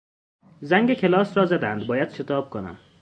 [0.61, 2.77] زنگ کلاس را زدند باید شتاب کنم.